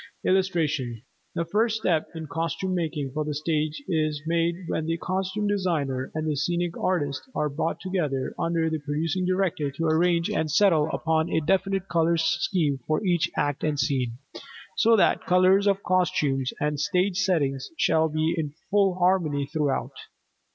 The 0.23 1.45
first 1.51 1.77
step 1.77 2.07
in 2.15 2.25
costume 2.25 2.73
making 2.73 3.11
for 3.11 3.23
the 3.23 3.35
stage 3.35 3.83
is 3.87 4.19
made 4.25 4.55
when 4.67 4.87
the 4.87 4.97
costume 4.97 5.45
designer 5.45 6.11
and 6.15 6.27
the 6.27 6.35
scenic 6.35 6.75
artist 6.75 7.29
are 7.35 7.49
brought 7.49 7.79
together 7.79 8.33
under 8.39 8.67
the 8.67 8.79
producing 8.79 9.27
director 9.27 9.69
to 9.69 9.85
arrange 9.85 10.27
and 10.31 10.49
settle 10.49 10.89
upon 10.91 11.29
a 11.29 11.39
definite 11.39 11.87
color 11.87 12.17
scheme 12.17 12.79
for 12.87 13.05
each 13.05 13.29
act 13.37 13.63
and 13.63 13.79
scene, 13.79 14.17
so 14.75 14.95
that 14.95 15.27
colors 15.27 15.67
of 15.67 15.83
costumes 15.83 16.51
and 16.59 16.79
stage 16.79 17.19
settings 17.19 17.69
shall 17.77 18.09
be 18.09 18.33
in 18.35 18.55
full 18.71 18.95
harmony 18.95 19.45
throughout. 19.45 19.93